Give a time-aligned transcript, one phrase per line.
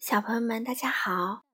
[0.00, 1.44] 小朋友们，大家好！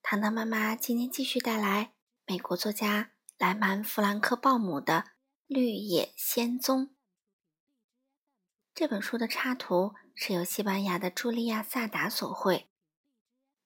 [0.00, 1.92] 糖糖妈妈今天继续带来
[2.24, 4.94] 美国作家莱曼·弗兰克·鲍姆的
[5.46, 6.86] 《绿野仙踪》
[8.72, 12.70] 这本书的插图是由西班牙的茱莉亚·萨达所绘，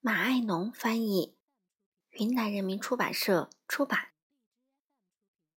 [0.00, 1.38] 马爱农翻译，
[2.10, 4.08] 云南人民出版社出版。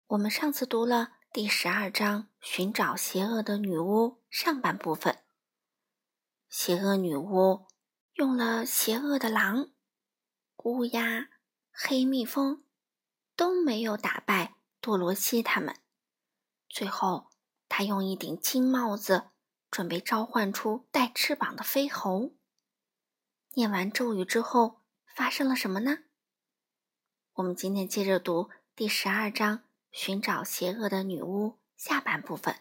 [0.05, 5.23] 我们上次读了第十二章《寻找邪恶的女巫》上半部分，
[6.47, 7.65] 邪恶女巫。
[8.17, 9.69] 用了邪恶的狼、
[10.63, 11.29] 乌鸦、
[11.71, 12.63] 黑蜜蜂，
[13.35, 15.79] 都没有打败多罗西他们。
[16.67, 17.29] 最后，
[17.69, 19.29] 他用一顶金帽子，
[19.69, 22.33] 准备召唤出带翅膀的飞猴。
[23.53, 25.99] 念完咒语之后，发生了什么呢？
[27.33, 29.59] 我们今天接着读第十二章
[29.91, 32.59] 《寻找邪恶的女巫》下半部分。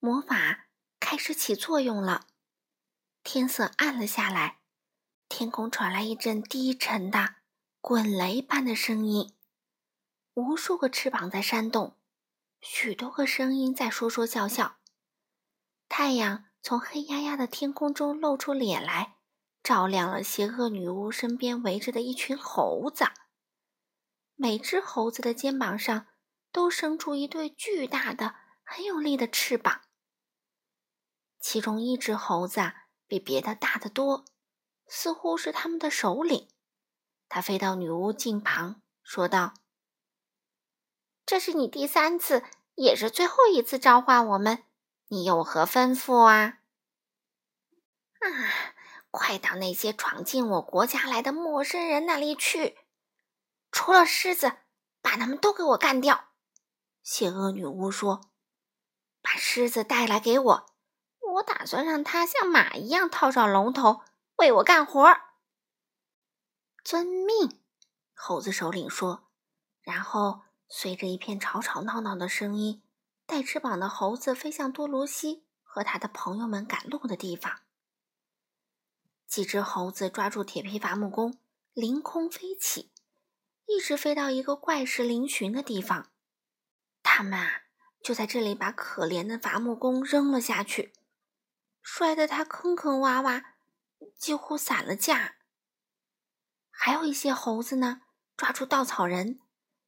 [0.00, 0.66] 魔法
[0.98, 2.26] 开始起作用了。
[3.22, 4.60] 天色暗了下来，
[5.28, 7.36] 天空传来一阵低沉的
[7.80, 9.36] 滚雷般的声音，
[10.34, 11.98] 无数个翅膀在扇动，
[12.60, 14.78] 许多个声音在说说笑笑。
[15.88, 19.16] 太阳从黑压压的天空中露出脸来，
[19.62, 23.04] 照亮了邪恶女巫身边围着的一群猴子。
[24.34, 26.06] 每只猴子的肩膀上
[26.50, 29.82] 都生出一对巨大的、很有力的翅膀，
[31.38, 32.86] 其中一只猴子啊。
[33.10, 34.24] 比别的大得多，
[34.86, 36.48] 似乎是他们的首领。
[37.28, 39.54] 他飞到女巫近旁，说道
[41.26, 42.44] ：“这是你第三次，
[42.76, 44.62] 也是最后一次召唤我们，
[45.08, 46.60] 你有何吩咐啊
[48.22, 48.28] ？”“啊，
[49.10, 52.78] 快到那些闯进我国家来的陌生人那里去，
[53.72, 54.58] 除了狮子，
[55.02, 56.28] 把他们都给我干掉。”
[57.02, 58.30] 邪恶女巫说
[59.20, 60.69] ：“把狮子带来给我。”
[61.40, 64.02] 我打算让他像马一样套上龙头，
[64.36, 65.16] 为我干活。
[66.84, 67.60] 遵命，
[68.14, 69.28] 猴子首领说。
[69.82, 72.82] 然后随着一片吵吵闹闹的声音，
[73.26, 77.60] 带翅膀的猴子飞向多罗西和他的朋友们赶路的地方。
[79.26, 81.38] 几只猴子抓住铁皮伐木工，
[81.72, 82.92] 凌空飞起，
[83.66, 86.10] 一直飞到一个怪石嶙峋的地方。
[87.02, 87.62] 他们啊，
[88.02, 90.92] 就在这里把可怜的伐木工扔了下去。
[91.82, 93.44] 摔得他坑坑洼洼，
[94.16, 95.36] 几乎散了架。
[96.70, 98.02] 还有一些猴子呢，
[98.36, 99.40] 抓住稻草人，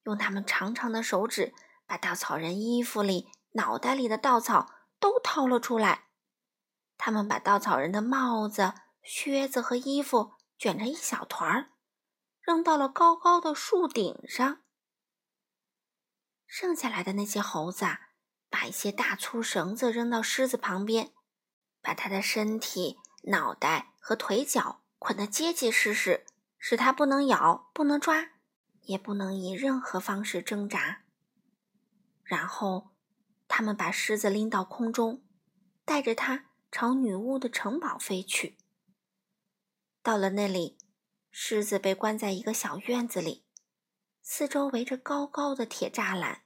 [0.04, 1.54] 用他们长长的手指
[1.86, 6.08] 把稻草人衣服里、脑袋里的稻草都掏了出来。
[6.98, 11.70] 他们把稻草人的帽子、靴子和衣服卷成一小团儿，
[12.40, 14.62] 扔到了高高的树顶上。
[16.46, 18.00] 剩下来的那些猴子啊，
[18.50, 21.12] 把一些大粗绳子扔到狮子旁边。
[21.82, 26.24] 把他的身体、脑袋和腿脚捆得结结实实，
[26.58, 28.30] 使他不能咬、不能抓，
[28.82, 31.02] 也不能以任何方式挣扎。
[32.22, 32.92] 然后，
[33.48, 35.22] 他们把狮子拎到空中，
[35.84, 38.56] 带着它朝女巫的城堡飞去。
[40.02, 40.78] 到了那里，
[41.30, 43.44] 狮子被关在一个小院子里，
[44.22, 46.42] 四周围着高高的铁栅栏。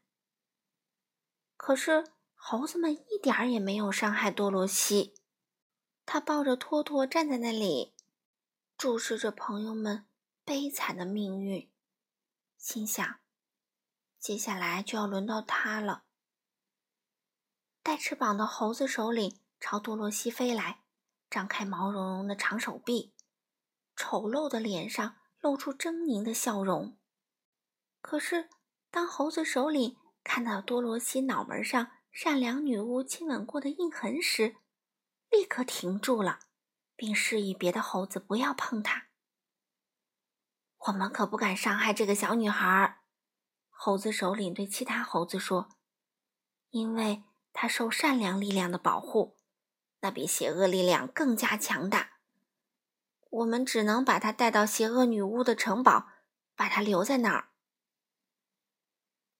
[1.57, 2.05] 可是，
[2.35, 5.15] 猴子们一点儿也没有伤害多罗西。
[6.06, 7.93] 他抱着托托站在那里，
[8.78, 10.06] 注视着朋友们
[10.44, 11.69] 悲惨的命运，
[12.56, 13.19] 心想：
[14.21, 16.05] 接下来就要轮到他了。
[17.83, 20.83] 带翅膀的猴子首领朝多罗西飞来，
[21.28, 23.12] 张开毛茸茸的长手臂，
[23.97, 26.97] 丑陋的脸上露出狰狞的笑容。
[28.00, 28.49] 可是，
[28.91, 34.56] 当猴子首领看到多罗西脑门上善良女巫亲吻过的印痕时，
[35.31, 36.41] 立刻停住了，
[36.94, 39.09] 并示意别的猴子不要碰它。
[40.87, 43.00] 我们可不敢伤害这个小女孩，
[43.70, 45.69] 猴子首领对其他猴子说
[46.70, 49.38] ：“因为她受善良力量的保护，
[50.00, 52.19] 那比邪恶力量更加强大。
[53.31, 56.06] 我们只能把她带到邪恶女巫的城堡，
[56.55, 57.49] 把她留在那儿。”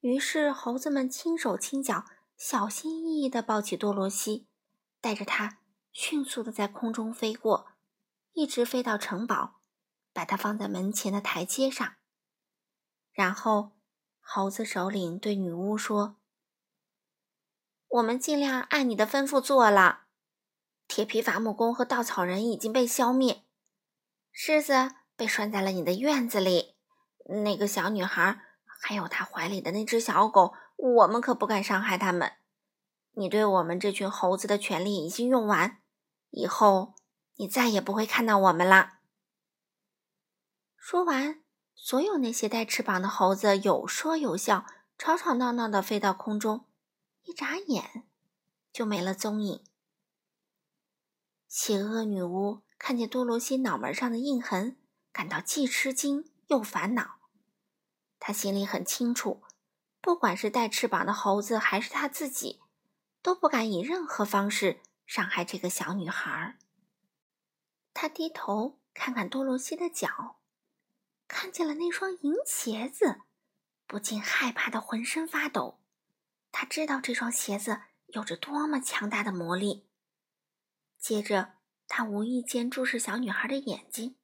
[0.01, 2.05] 于是，猴子们轻手轻脚、
[2.37, 4.49] 小心翼翼地抱起多罗西，
[5.01, 5.59] 带着她。
[5.99, 7.69] 迅速的在空中飞过，
[8.35, 9.63] 一直飞到城堡，
[10.13, 11.95] 把它放在门前的台阶上。
[13.15, 13.73] 然后，
[14.21, 16.17] 猴子首领对女巫说
[17.89, 20.03] ：“我们尽量按你的吩咐做了。
[20.87, 23.45] 铁皮伐木工和稻草人已经被消灭，
[24.31, 26.75] 狮子被拴在了你的院子里。
[27.43, 32.35] 那个小女孩还有她怀里的那只小狗，我们可不敢伤害他们。
[33.13, 35.81] 你对我们这群猴子的权利已经用完。”
[36.31, 36.95] 以后
[37.37, 38.95] 你再也不会看到我们了。”
[40.77, 41.43] 说完，
[41.75, 46.65] 所有那些带翅膀的猴子有说有笑，吵吵闹闹的飞到空中，
[47.25, 48.05] 一眨眼
[48.73, 49.65] 就没了踪影。
[51.49, 54.77] 邪恶女巫看见多罗西脑门上的印痕，
[55.13, 57.17] 感到既吃惊又烦恼。
[58.21, 59.43] 她心里很清楚，
[60.01, 62.61] 不管是带翅膀的猴子，还是她自己，
[63.23, 66.59] 都不敢以任何方式伤害这个小女孩。
[67.95, 70.41] 她低头看看多罗西的脚，
[71.27, 73.23] 看见了那双银鞋子，
[73.87, 75.81] 不禁害怕的浑身发抖。
[76.53, 79.89] 她知道这双鞋子有着多么强大的魔力。
[80.99, 81.55] 接着，
[81.87, 84.17] 他无意间注视小女孩的眼睛，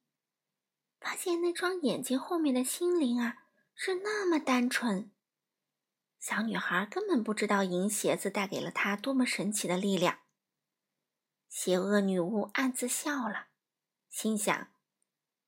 [0.99, 5.11] 发现那双眼睛后面的心灵啊，是那么单纯。
[6.19, 10.19] 小女孩根本不知道银鞋子带给了她多么神奇的力量。
[11.53, 13.45] 邪恶女巫暗自笑了，
[14.09, 14.69] 心想：“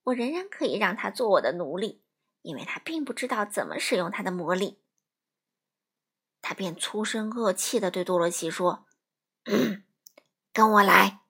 [0.06, 2.04] 我仍然可以让她做我的奴隶，
[2.44, 4.80] 因为她并不知道怎么使用她的魔力。”
[6.44, 8.86] 她便粗声恶气地对多罗西说
[10.54, 11.22] ：“跟我来。”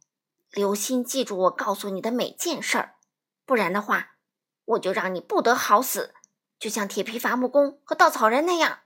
[0.52, 2.96] 留心记住我告诉你的每件事儿，
[3.46, 4.18] 不然的话，
[4.66, 6.14] 我就让你不得好死，
[6.60, 8.80] 就像铁皮伐木工和稻草人那样。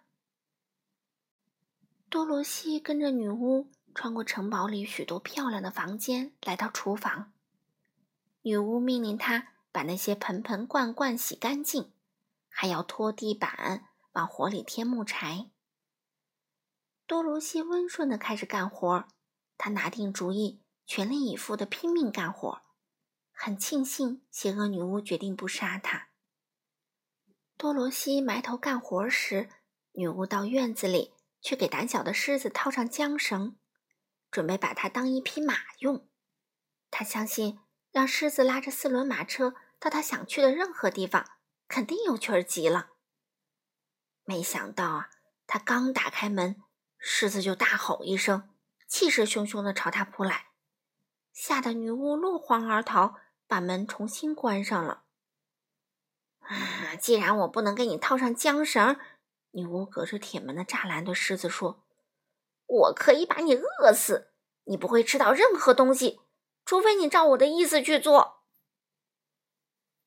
[2.09, 7.33] 多罗西跟着女巫穿过城堡里许多漂亮的房间，来到厨房。
[8.41, 11.91] 女巫命令他把那些盆盆罐罐洗干净，
[12.47, 15.49] 还要拖地板，往火里添木柴。
[17.05, 19.07] 多罗西温顺的开始干活，
[19.57, 20.61] 他拿定主意。
[20.91, 22.63] 全力以赴的拼命干活，
[23.31, 26.07] 很庆幸邪恶女巫决定不杀他。
[27.57, 29.51] 多罗西埋头干活时，
[29.91, 33.55] 女巫到院子里去给胆小的狮子套上缰绳，
[34.31, 36.07] 准备把它当一匹马用。
[36.91, 37.59] 他相信，
[37.91, 41.29] 让狮子拉着四轮马车到他想去的任何地方，
[41.67, 42.89] 肯定有趣儿极了。
[44.25, 45.09] 没想到啊，
[45.47, 46.61] 他刚打开门，
[46.97, 48.49] 狮子就大吼一声，
[48.87, 50.47] 气势汹汹地朝他扑来。
[51.31, 53.15] 吓得女巫落荒而逃，
[53.47, 55.03] 把门重新关上了。
[56.39, 56.95] 啊！
[56.99, 58.99] 既然我不能给你套上缰绳，
[59.51, 61.83] 女巫隔着铁门的栅栏对狮子说
[62.69, 64.31] ：“我可以把你饿死，
[64.65, 66.21] 你不会吃到任何东西，
[66.63, 68.43] 除非你照我的意思去做。”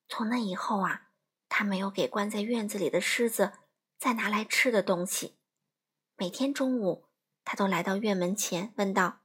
[0.09, 1.09] 从那以后啊，
[1.49, 3.53] 他没有给关在院子里的狮子
[3.99, 5.37] 再拿来吃的东西。
[6.17, 7.07] 每天中午，
[7.45, 9.21] 他都来到院门前，问道。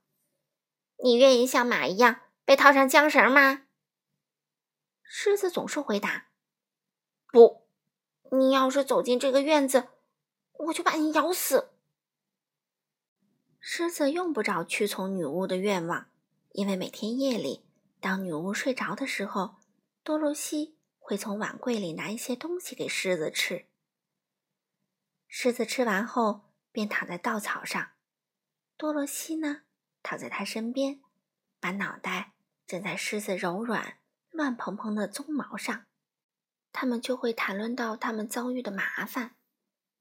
[1.03, 3.67] 你愿意像马一样被套上缰绳吗？
[5.03, 6.27] 狮子总是回答
[7.31, 7.67] ：“不。”
[8.29, 9.87] 你要是走进这个院子，
[10.51, 11.69] 我就把你咬死。
[13.69, 16.09] 狮子用不着屈从女巫的愿望，
[16.53, 17.65] 因为每天夜里，
[17.99, 19.57] 当女巫睡着的时候，
[20.03, 23.65] 多罗西会从碗柜里拿一些东西给狮子吃。
[25.27, 27.89] 狮子吃完后便躺在稻草上，
[28.77, 29.63] 多罗西呢？
[30.01, 31.01] 躺在他身边，
[31.59, 32.35] 把脑袋
[32.65, 33.97] 枕在狮子柔软、
[34.29, 35.87] 乱蓬蓬的鬃毛上，
[36.71, 39.35] 他们就会谈论到他们遭遇的麻烦，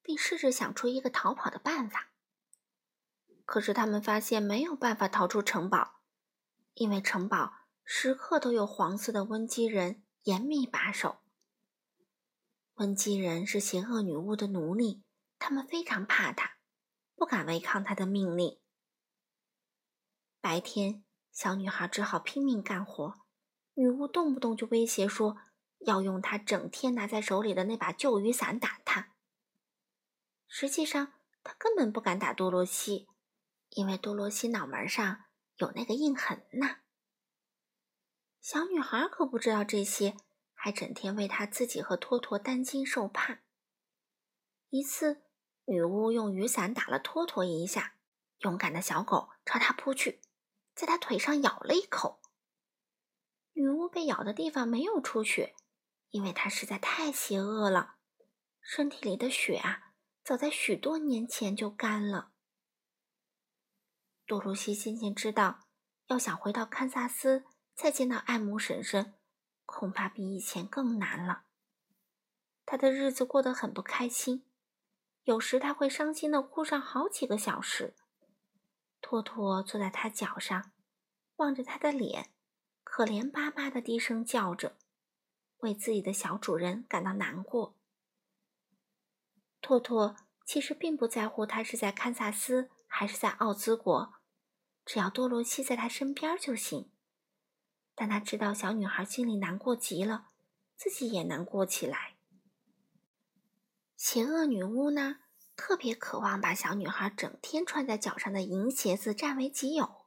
[0.04, 2.12] 并试着想出一个逃跑的办法。
[3.46, 6.00] 可是他们发现没有办法逃出城堡，
[6.75, 7.52] 因为城堡
[7.84, 11.20] 时刻都有黄色的温基人严密把守。
[12.74, 15.05] 温基人是邪恶女巫的奴隶，
[15.38, 16.58] 他们非常怕她，
[17.15, 18.58] 不敢违抗她的命令。
[20.41, 23.15] 白天，小女孩只好拼命干活。
[23.74, 25.38] 女巫动不动就威胁说
[25.79, 29.12] 要用她整天拿在手里的那把旧雨伞打她。
[30.48, 31.12] 实际上，
[31.44, 33.08] 她根本不敢打多罗西，
[33.76, 35.26] 因为多罗西脑门上
[35.58, 36.78] 有那个印痕呢。
[38.40, 40.16] 小女孩可不知道这些，
[40.54, 43.40] 还整天为她自己和托托担惊受怕。
[44.70, 45.24] 一次，
[45.66, 47.96] 女巫用雨伞打了托托一下，
[48.38, 50.22] 勇敢的小狗朝他扑去。
[50.74, 52.22] 在他腿上咬了一口。
[53.52, 55.54] 女巫被咬的地方没有出血，
[56.08, 57.96] 因为她实在太邪恶了，
[58.62, 59.92] 身体里的血啊，
[60.24, 62.32] 早在许多年前就干了。
[64.26, 65.60] 多罗西渐渐知道，
[66.08, 69.14] 要想回到堪萨斯再见到爱姆婶婶，
[69.64, 71.44] 恐怕比以前更难了。
[72.64, 74.44] 他的日子过得很不开心，
[75.22, 77.94] 有时他会伤心的哭上好几个小时。
[79.00, 80.72] 托托坐在他脚上，
[81.36, 82.32] 望着他的脸，
[82.82, 84.76] 可怜巴巴的低声叫着，
[85.58, 87.76] 为自己的小主人感到难过。
[89.60, 94.14] 托托其实并不在乎他是在堪萨斯还是在奥兹国，
[94.86, 96.90] 只要多罗西在他身边就行。
[97.94, 100.28] 但他知道小女孩心里难过极了，
[100.76, 102.16] 自己也难过起来。
[103.96, 105.16] 邪恶女巫呢，
[105.56, 110.06] 特别渴望把小女孩整天穿在脚上的银鞋子占为己有。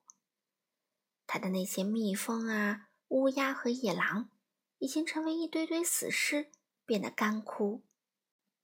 [1.25, 4.29] 她的那些蜜蜂啊、乌鸦和野狼，
[4.77, 6.51] 已经成为一堆堆死尸，
[6.85, 7.83] 变得干枯。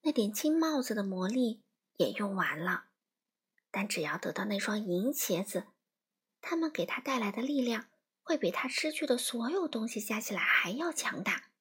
[0.04, 1.64] 那顶金帽子的魔力
[1.98, 2.86] 也用完了，
[3.72, 5.66] 但只要得到那双银鞋子，
[6.46, 7.90] 他们给他带来的力量。
[8.28, 11.52] 会比他失去的所有东西加起来还要强大。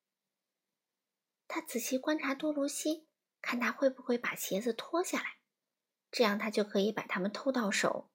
[1.46, 3.06] 他仔细观察多罗西，
[3.42, 5.36] 看他会不会把鞋子脱下来，
[6.10, 8.10] 这样他就可以把它们偷到手。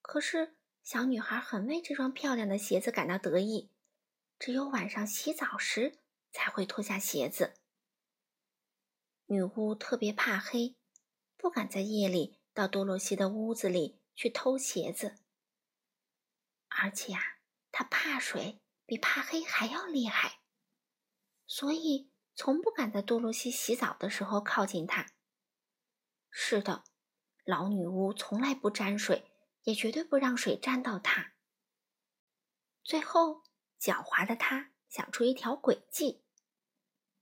[0.00, 3.72] 可是小女孩很为这双漂亮的鞋子感到得意，
[4.38, 5.98] 只有晚上洗澡时
[6.30, 7.54] 才会脱下鞋子。
[9.24, 10.76] 女巫特别怕黑，
[11.36, 15.16] 不敢在夜里到多罗西的屋子里去偷鞋子。
[16.68, 17.20] 而且啊，
[17.72, 20.40] 他怕水比怕黑还要厉害，
[21.46, 25.06] 所以从不敢在多罗西洗澡的时候靠近它。
[26.30, 26.84] 是的，
[27.44, 29.30] 老女巫从来不沾水，
[29.62, 31.32] 也绝对不让水沾到它。
[32.84, 33.42] 最后，
[33.80, 36.22] 狡猾的她想出一条诡计，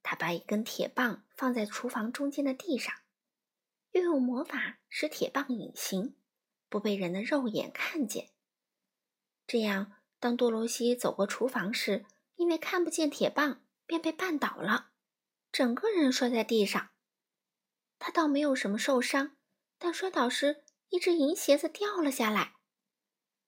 [0.02, 2.92] 她把一根铁棒放在厨房中间的地上，
[3.92, 6.16] 又用魔法使铁棒隐形，
[6.68, 8.33] 不被人的肉眼看见。
[9.46, 14.92] 这样，当多罗西走过厨房时，因为看不见铁棒，便被绊倒了，
[15.52, 16.90] 整个人摔在地上。
[17.98, 19.36] 他倒没有什么受伤，
[19.78, 22.54] 但摔倒时，一只银鞋子掉了下来。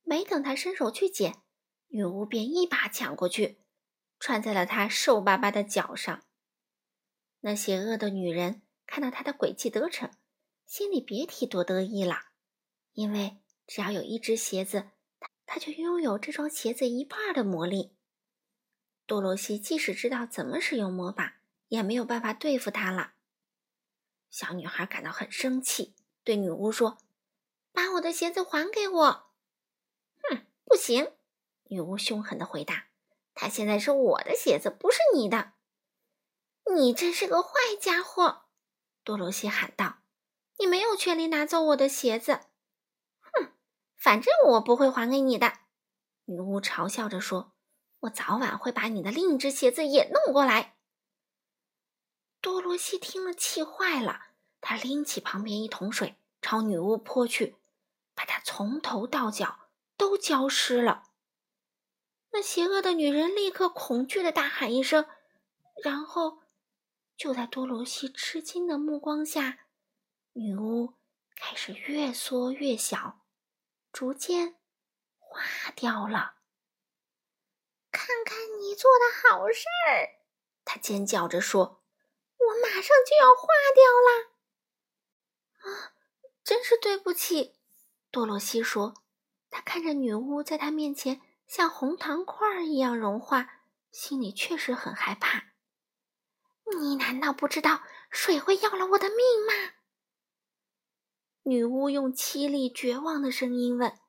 [0.02, 1.42] 没等他伸手去捡，
[1.88, 3.64] 女巫便一把抢过去，
[4.20, 6.24] 穿在了他瘦巴巴的脚上。
[7.40, 10.10] 那邪恶的女人看到他的诡计得逞，
[10.66, 12.16] 心里别提多得意了，
[12.92, 14.90] 因为只要有一只鞋子。
[15.46, 17.94] 他就拥有这双鞋子一半的魔力。
[19.06, 21.36] 多罗西即使知道怎么使用魔法，
[21.68, 23.12] 也没有办法对付他了。
[24.28, 26.98] 小女孩感到很生气，对女巫说
[27.72, 29.30] ：“把我的鞋子还给我
[30.28, 31.12] ！”“哼，不行！”
[31.70, 32.88] 女巫凶狠的回答
[33.32, 35.52] ，“它现在是我的鞋子，不是你的。
[36.74, 37.50] ”“你真是个坏
[37.80, 38.42] 家伙！”
[39.04, 39.98] 多罗西喊道
[40.58, 42.40] ，“你没有权利拿走我的鞋子。”
[43.96, 45.52] 反正我不会还给你的，
[46.26, 47.52] 女巫嘲笑着说
[48.00, 50.76] ：“我早晚会把你的另一只鞋子也弄过来。”
[52.40, 54.20] 多罗西听了，气坏了，
[54.60, 57.56] 他拎起旁边一桶水朝女巫泼去，
[58.14, 61.04] 把她从头到脚都浇湿了。
[62.30, 65.06] 那邪恶的女人立刻恐惧的大喊一声，
[65.82, 66.42] 然后
[67.16, 69.66] 就在多罗西吃惊的目光下，
[70.34, 70.94] 女巫
[71.34, 73.25] 开始越缩越小。
[73.96, 74.56] 逐渐
[75.18, 75.40] 化
[75.74, 76.34] 掉了。
[77.90, 80.20] 看看你做的好事儿！
[80.66, 81.82] 他尖叫着说
[82.36, 84.34] ：“我马上就要化掉了。”
[85.64, 85.94] 啊，
[86.44, 87.56] 真是对不起，
[88.10, 89.02] 多罗西说。
[89.48, 95.54] 他看着女巫在他面前像红糖块一样融化，心里确实很害怕。
[96.78, 99.72] 你难道不知道水会要了我的命吗？
[101.48, 104.00] 女巫用凄厉绝望的声音问：“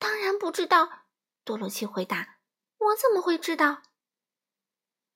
[0.00, 1.04] 当然不知道。”
[1.44, 2.38] 多罗西回答
[2.78, 3.82] ：“我怎么会知道？”“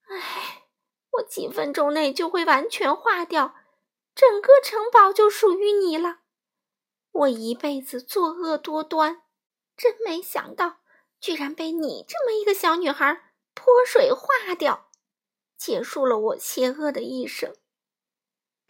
[0.08, 0.64] 哎，
[1.12, 3.54] 我几分钟内就会完全化掉，
[4.14, 6.18] 整个城堡就属于你了。
[7.12, 9.22] 我一辈子作恶多端，
[9.74, 10.80] 真没想到，
[11.18, 14.90] 居然被你这么一个小女孩泼水化掉，
[15.56, 17.56] 结束了我邪恶的一生。”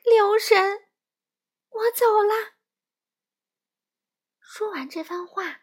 [0.05, 0.86] 留神。
[1.77, 2.57] 我走了。
[4.41, 5.61] 说完这番话，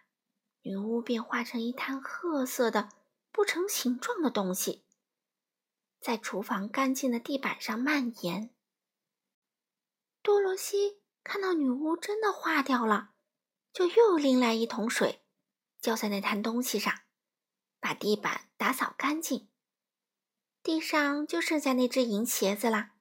[0.62, 2.90] 女巫便化成一滩褐色的、
[3.32, 4.86] 不成形状的东西，
[6.00, 8.54] 在厨房干净的地板上蔓延。
[10.22, 13.16] 多罗西看到女巫真的化掉了，
[13.72, 15.26] 就又拎来一桶水，
[15.82, 16.94] 浇在那滩东西上，
[17.80, 19.50] 把地板打扫干净。
[20.62, 22.92] 地上就剩下那只银鞋子了。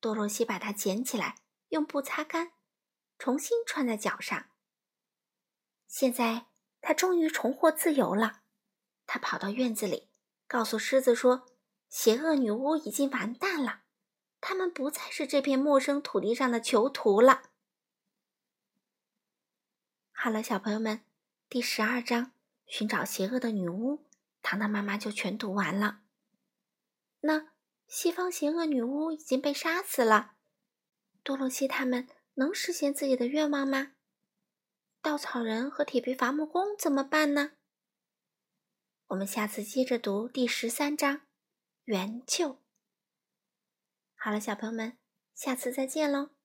[0.00, 1.36] 多罗西把它捡起来。
[1.68, 2.52] 用布擦干，
[3.18, 4.50] 重新穿在脚上。
[5.86, 6.46] 现在
[6.80, 8.42] 他终于重获自由了。
[9.06, 10.10] 他跑到院子里，
[10.46, 11.46] 告诉狮子说
[11.88, 13.82] ：“邪恶女巫已经完蛋了，
[14.40, 17.50] 他们不再是这片陌生土地上的囚徒了。”
[20.12, 21.04] 好了，小朋友们，
[21.48, 22.32] 第十二章
[22.66, 24.04] “寻找邪恶的女巫”，
[24.42, 26.00] 糖糖妈妈就全读完了。
[27.20, 27.48] 那
[27.86, 30.34] 西方邪恶女巫已经被杀死了。
[31.28, 33.92] 多罗西他们能实现自己的愿望吗？
[35.02, 37.52] 稻草人和铁皮伐木工怎么办呢？
[39.08, 41.26] 我们下次接着读第十三章
[41.84, 42.62] 援救。
[44.16, 44.96] 好了，小朋友们，
[45.34, 46.37] 下次再见喽。